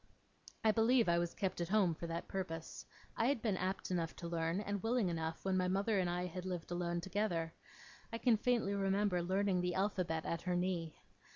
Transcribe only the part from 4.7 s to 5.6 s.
willing enough, when